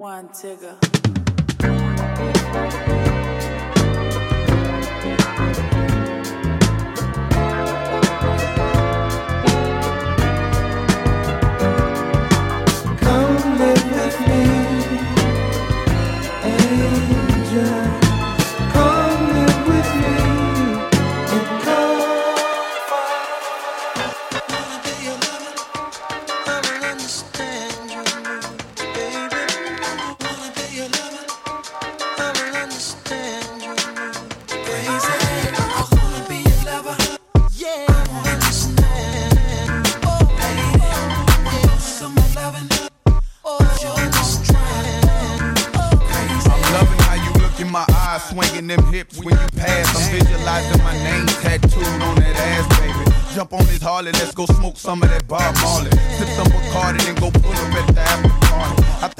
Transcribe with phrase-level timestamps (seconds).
[0.00, 0.72] Wantigga.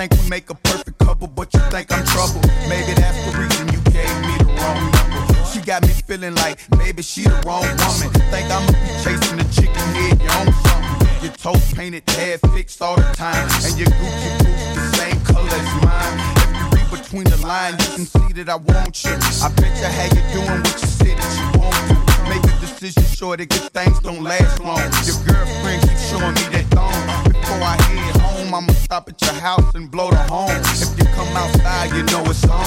[0.08, 2.40] Think we make a perfect couple, but you think I'm trouble.
[2.72, 5.44] Maybe that's the reason you gave me the wrong number.
[5.52, 8.08] She got me feeling like maybe she the wrong woman.
[8.32, 11.08] Think I'ma be chasing the chicken head, you own something.
[11.20, 15.52] Your toes painted, hair fixed all the time, and your Gucci boots the same color
[15.52, 16.16] as mine.
[16.32, 19.12] If you read between the lines, you can see that I want you.
[19.44, 21.96] I bet you how you doing what you said that you want to.
[22.32, 24.80] Make a decision sure that good things don't last long.
[25.04, 27.29] Your girlfriend keeps showing me that thong.
[27.50, 30.54] Before I head home, I'ma stop at your house and blow the horn.
[30.66, 32.62] If you come outside, you know it's on.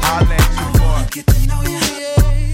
[0.00, 1.06] I'll let you boy.
[1.10, 2.47] Get to know you,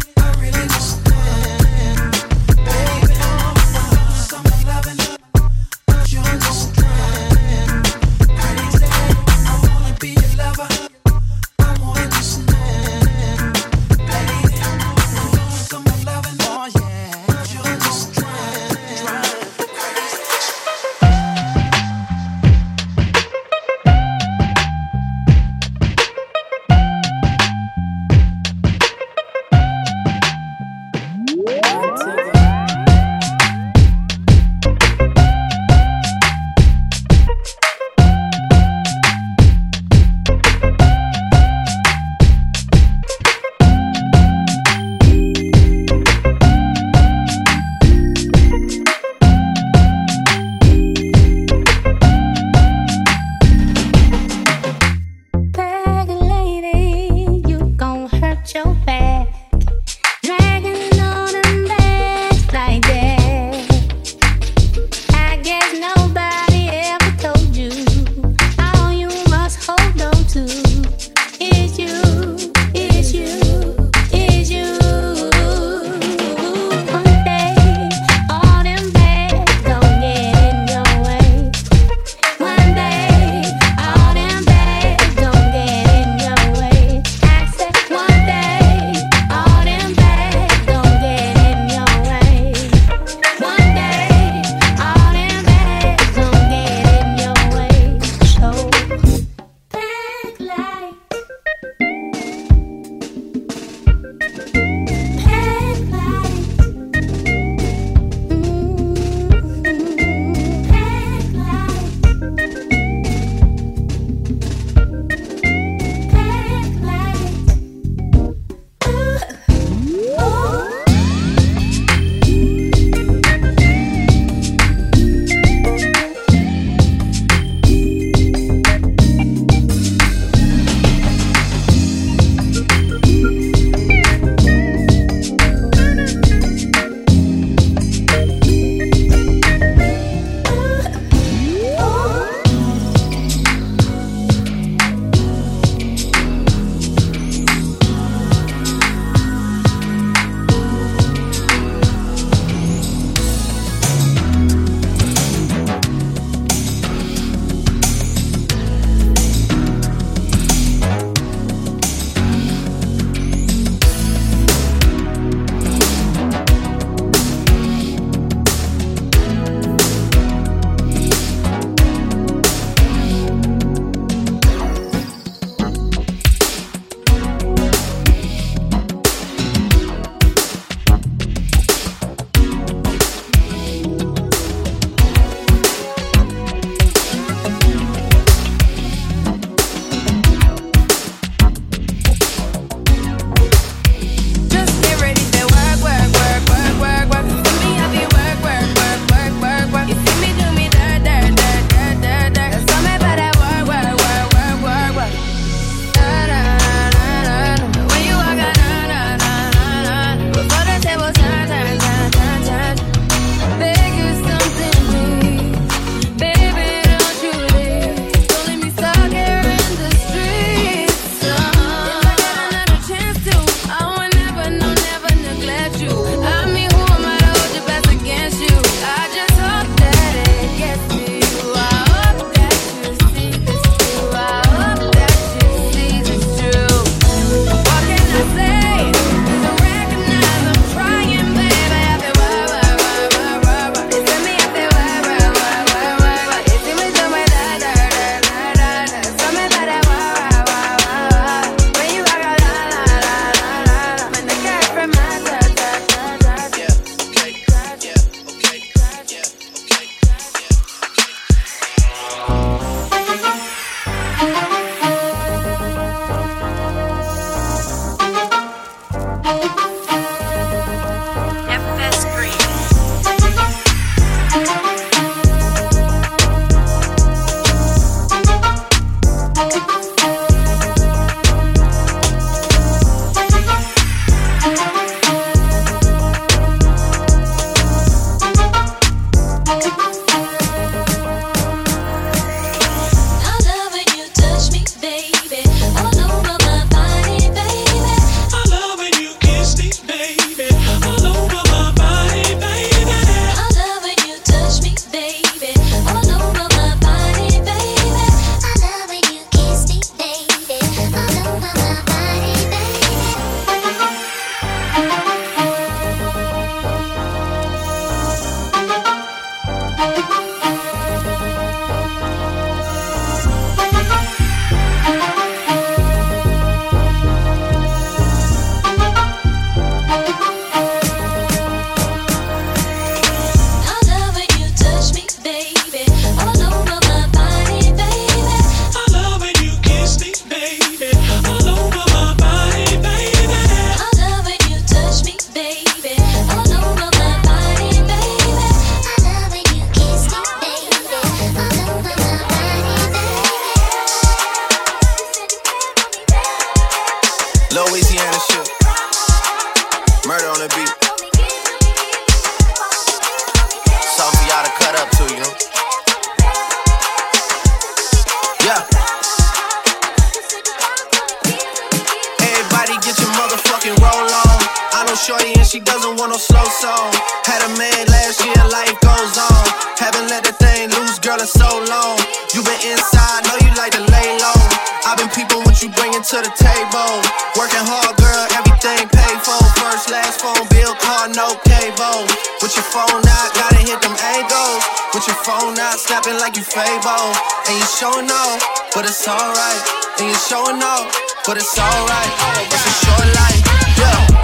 [376.14, 376.94] no slow song.
[377.26, 379.42] Had a man last year, life goes on.
[379.82, 381.98] Haven't let the thing loose, girl, in so long.
[382.30, 384.38] You been inside, know you like to lay low.
[384.86, 387.02] I've been people, what you bringing to the table.
[387.34, 389.42] Working hard, girl, everything paid for.
[389.58, 392.06] First, last phone bill, car, no cable.
[392.38, 394.62] With your phone out, gotta hit them angles.
[394.94, 397.10] With your phone out, snapping like you Fabo.
[397.50, 398.38] And you showing off,
[398.70, 399.62] but it's alright.
[399.98, 400.86] And you showing off,
[401.26, 402.12] but it's alright.
[402.54, 403.42] It's a short life,
[403.82, 404.23] yeah.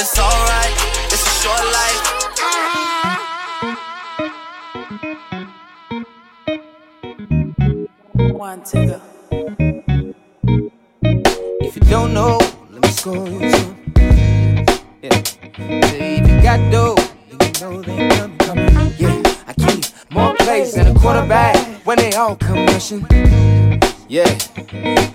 [0.00, 0.74] but it's alright.
[1.12, 2.00] It's a short life.
[8.32, 9.00] Wantigga.
[11.60, 12.38] If you don't know,
[12.70, 13.76] let me score you some.
[15.02, 15.22] Yeah.
[15.58, 16.96] If you got dough,
[17.30, 18.94] you know they come coming.
[18.98, 23.06] Yeah, I keep more plays than a quarterback when they all come rushing.
[24.08, 24.24] Yeah,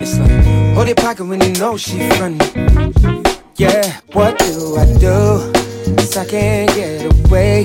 [0.00, 3.15] it's like hold your pocket when you know she running.
[3.58, 5.50] Yeah, what do I do?
[5.96, 7.64] Cause I can't get away.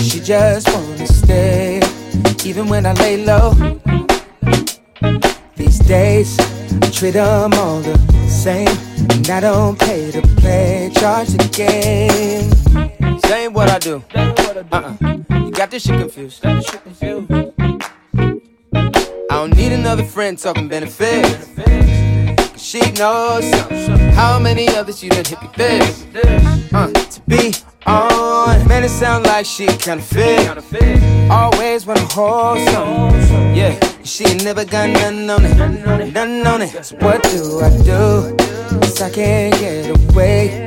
[0.00, 1.80] She just wanna stay,
[2.44, 3.52] even when I lay low.
[5.56, 8.68] These days, I treat them all the same.
[9.10, 12.48] And I don't pay to play, charge the game.
[13.26, 14.04] Same what I do.
[14.14, 14.96] Uh-uh.
[15.44, 16.46] You got this shit confused.
[16.46, 16.62] I
[19.30, 21.48] don't need another friend talking benefits.
[22.66, 23.48] She knows
[24.16, 26.04] how many others you done hit me this?
[26.74, 27.54] Uh, to be
[27.86, 30.50] on, man, it sound like she kinda fit.
[31.30, 33.54] Always wanna hold some.
[33.54, 36.12] Yeah, she ain't never got nothing on it.
[36.12, 36.84] Nothing on it.
[36.84, 38.34] So what do I do?
[38.80, 40.64] Cause I can't get away.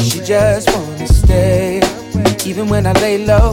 [0.00, 1.82] She just wanna stay.
[2.46, 3.52] Even when I lay low.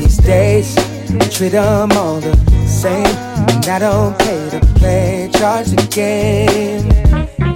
[0.00, 2.34] These days, I treat them all the
[2.66, 3.04] same.
[3.04, 6.88] And I don't pay to play, charge the game.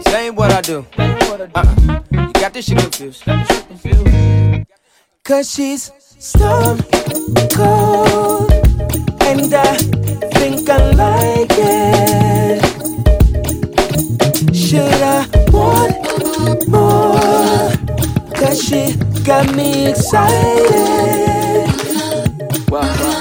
[0.03, 0.85] Same what I do.
[0.99, 2.03] Uh-uh.
[2.13, 3.25] You got this shit confused.
[5.25, 6.83] Cause she's stone
[7.55, 8.53] cold.
[9.23, 9.77] And I
[10.37, 12.63] think I like it.
[14.55, 17.73] Should I want more?
[18.37, 21.84] Cause she got me excited.
[22.75, 23.14] Баба.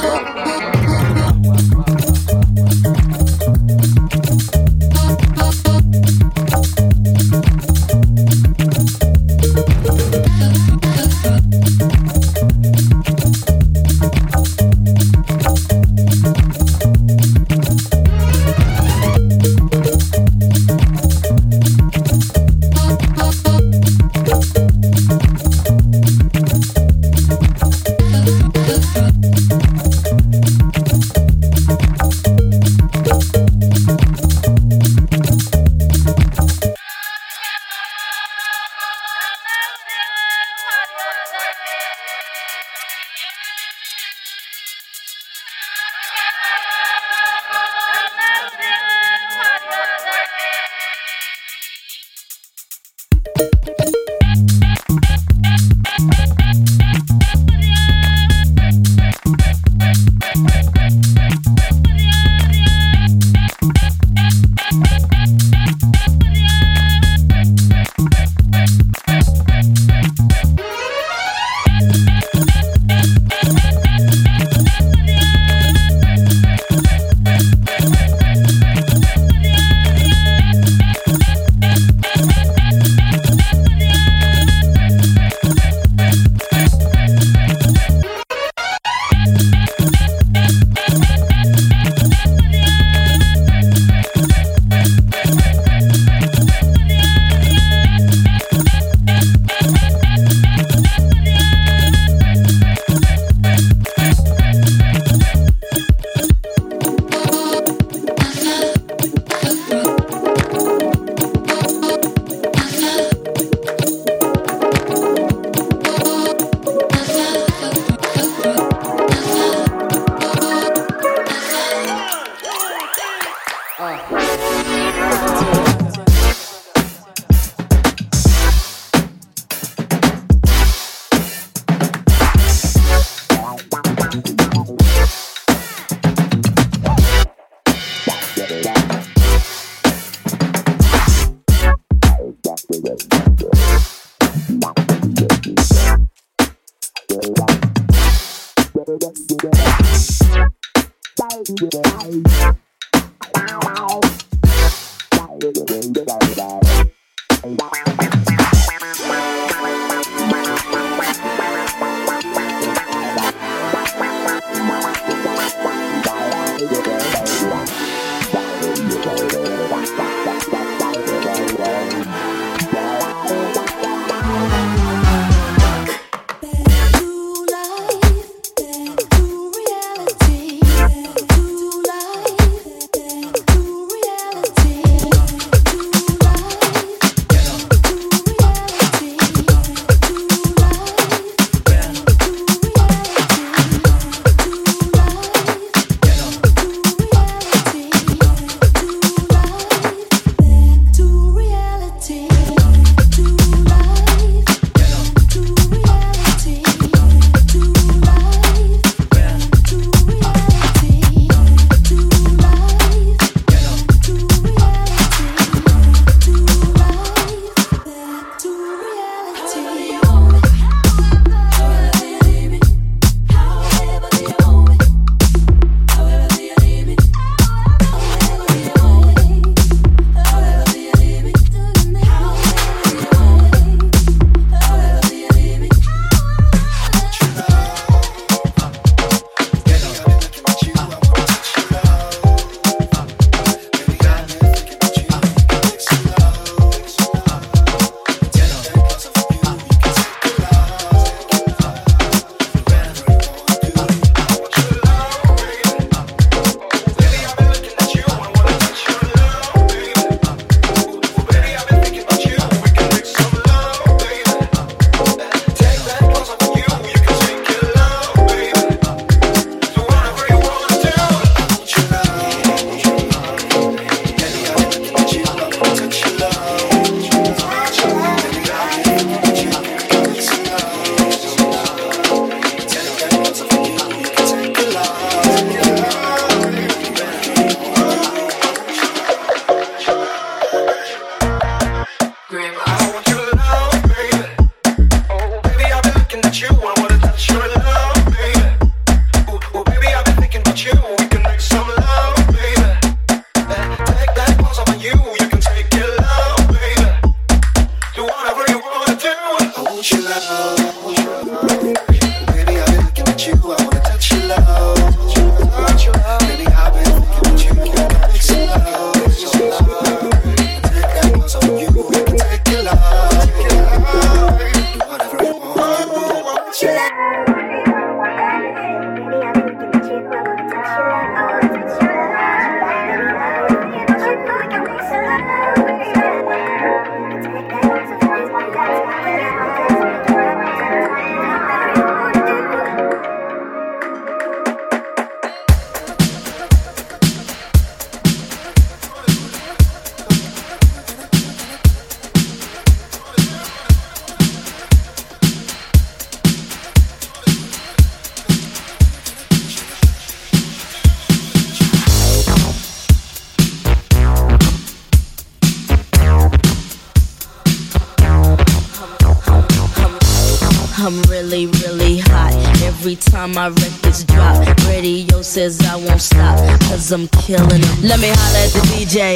[157.46, 158.23] Música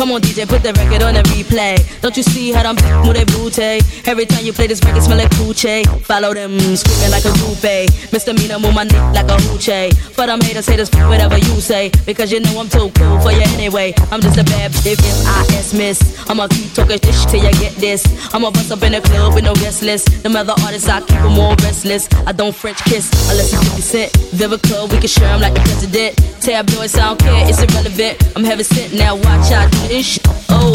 [0.00, 1.76] Come on, DJ, put the record on the replay.
[2.00, 3.84] Don't you see how I'm move they booty?
[4.08, 5.84] Every time you play this record, smell like coochie.
[6.08, 7.84] Follow them, screaming like a groupie.
[8.08, 8.32] Mr.
[8.32, 9.92] Mina, move my neck like a hoochie.
[10.16, 11.92] For them haters, haters, whatever you say.
[12.06, 13.92] Because you know I'm too cool for you anyway.
[14.10, 16.00] I'm just a bad bitch, M-I-S miss.
[16.30, 18.00] I'ma keep talking this till you get this.
[18.32, 20.22] I'ma bust up in the club with no guest list.
[20.22, 22.08] Them other artists, I keep them all restless.
[22.26, 24.12] I don't French kiss unless it's 50 cent.
[24.32, 26.16] Vivica, we can share them like the president.
[26.40, 28.16] Tabloids, I don't care, it's irrelevant.
[28.34, 30.22] I'm heaven sent, now watch out, shit.
[30.48, 30.72] Oh.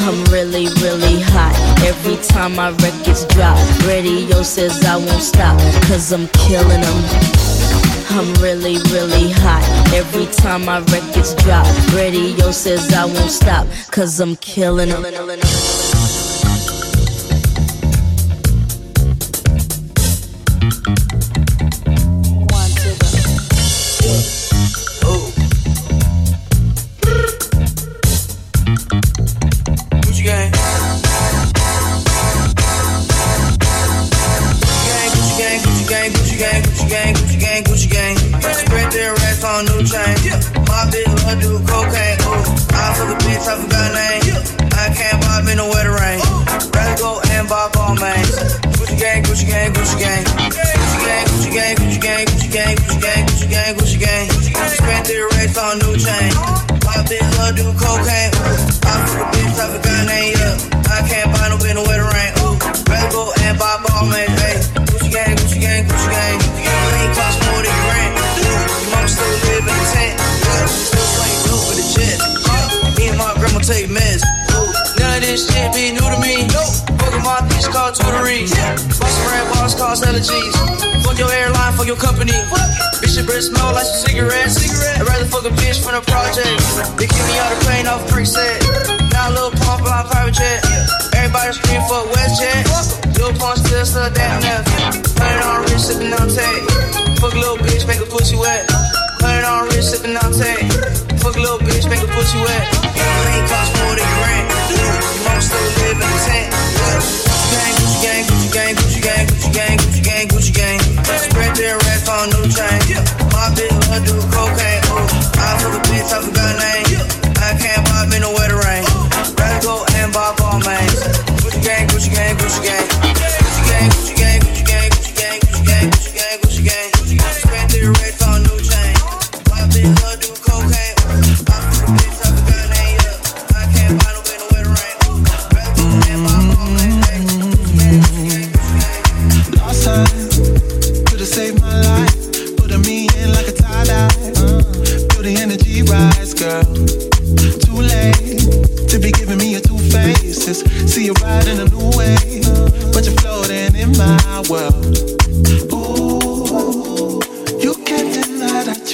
[0.00, 1.54] I'm really, really hot.
[1.84, 7.04] Every time my records drop, radio says I won't stop, cause I'm killing them.
[8.10, 9.64] I'm really, really hot.
[9.94, 15.02] Every time my records drop, radio says I won't stop, cause I'm killing them.
[41.40, 42.18] Do cocaine.
[42.24, 44.22] Ooh, I fuck a bitch, I forgot name.
[44.74, 46.20] I can't buy me no wetter rain.
[46.74, 48.30] Rather go and buy all mains.
[48.76, 50.24] Gucci gang, Gucci gang, Gucci gang.
[50.24, 54.70] Gucci gang, Gucci gang, Gucci gang, Gucci gang, Gucci gang, Gucci gang, Gucci gang.
[54.70, 56.32] Spent three racks on new chain.
[56.84, 58.32] My bitch love do cocaine.
[58.34, 60.34] Ooh, I fuck a bitch, I forgot name.
[60.38, 60.56] Yeah,
[60.88, 62.32] I can't buy no bitch no wetter rain.
[62.42, 62.56] Ooh,
[62.88, 64.47] rather go and buy all mains.
[73.68, 74.24] Take meds.
[74.96, 76.48] None of this shit be new to me.
[76.48, 78.48] Fuck my bitch called tutoring.
[78.48, 80.54] Boss brand boss Stella G's.
[81.04, 82.32] Fuck your airline, fuck your company.
[83.04, 84.56] Bitch, your breath smell like some cigarettes.
[84.96, 86.48] I'd rather fuck a bitch from the project.
[86.96, 88.56] They kick me out of plane off brick set.
[89.12, 90.64] Now a little pump on private jet.
[91.12, 93.20] Everybody scream for a West WestJet.
[93.20, 94.64] Lil Pump still still damn left.
[95.20, 96.64] Hundred on wrist, sipping on tape.
[97.20, 98.64] Fuck a little bitch, make a pussy wet.
[99.20, 100.72] Hundred on wrist, sipping on tape.
[101.20, 103.17] Fuck a little bitch, make a pussy wet.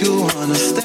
[0.05, 0.84] You wanna stay.